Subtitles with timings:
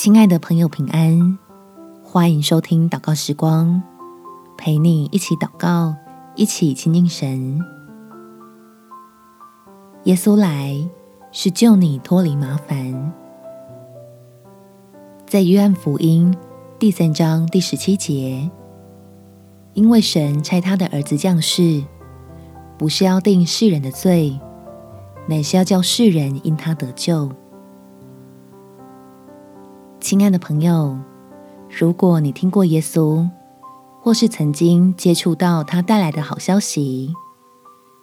[0.00, 1.36] 亲爱的朋友，平安！
[2.04, 3.82] 欢迎收听祷告时光，
[4.56, 5.92] 陪你一起祷告，
[6.36, 7.60] 一起亲近神。
[10.04, 10.88] 耶稣来
[11.32, 13.12] 是救你脱离麻烦。
[15.26, 16.32] 在约翰福音
[16.78, 18.48] 第三章第十七节，
[19.74, 21.82] 因为神差他的儿子降世，
[22.78, 24.38] 不是要定世人的罪，
[25.26, 27.28] 乃是要叫世人因他得救。
[30.00, 30.96] 亲爱的朋友，
[31.68, 33.28] 如果你听过耶稣，
[34.00, 37.12] 或是曾经接触到他带来的好消息，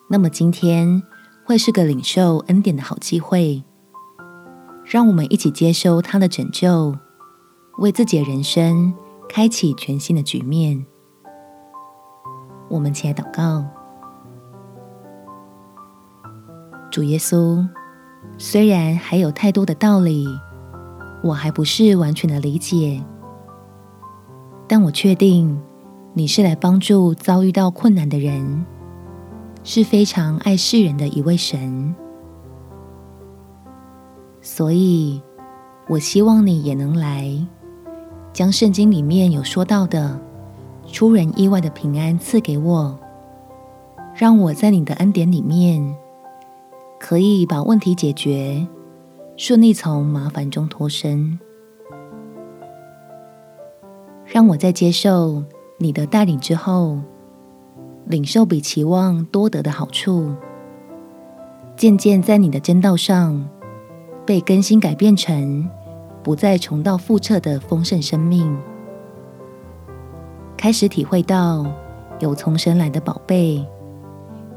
[0.09, 1.01] 那么今天
[1.45, 3.63] 会是个领受恩典的好机会。
[4.83, 6.95] 让我们一起接收他的拯救，
[7.79, 8.93] 为自己的人生
[9.29, 10.85] 开启全新的局面。
[12.69, 13.65] 我们起来祷告。
[16.91, 17.65] 主耶稣，
[18.37, 20.27] 虽然还有太多的道理，
[21.25, 23.03] 我还不是完全的理解，
[24.67, 25.59] 但我确定
[26.13, 28.63] 你是来帮助遭遇到困难的人，
[29.63, 31.95] 是非常爱世人的一位神。
[34.39, 35.19] 所以，
[35.87, 37.35] 我希望你也能来，
[38.31, 40.21] 将圣经里面有说到的
[40.85, 42.95] 出人意外的平安赐给我，
[44.13, 45.95] 让我在你的恩典里面
[46.99, 48.67] 可以把问题解决。
[49.37, 51.37] 顺利从麻烦中脱身，
[54.25, 55.43] 让我在接受
[55.77, 56.97] 你的带领之后，
[58.05, 60.33] 领受比期望多得的好处，
[61.75, 63.45] 渐渐在你的真道上
[64.25, 65.69] 被更新改变成
[66.23, 68.57] 不再重蹈覆辙的丰盛生命，
[70.55, 71.65] 开始体会到
[72.19, 73.67] 有从神来的宝贝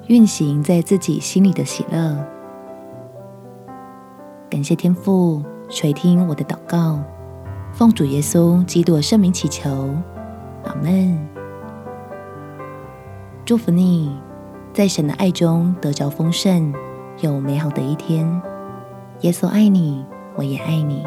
[0.07, 2.38] 运行在自己心里的喜乐。
[4.51, 6.99] 感谢天父垂听我的祷告，
[7.75, 9.71] 奉主耶稣基督的圣名祈求，
[10.65, 11.29] 阿门。
[13.45, 14.11] 祝福你，
[14.73, 16.73] 在神的爱中得着丰盛，
[17.21, 18.27] 有美好的一天。
[19.21, 20.03] 耶稣爱你，
[20.35, 21.05] 我也爱你。